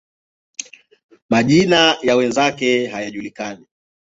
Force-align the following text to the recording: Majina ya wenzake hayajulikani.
Majina 1.29 1.97
ya 2.01 2.15
wenzake 2.15 2.87
hayajulikani. 2.87 3.65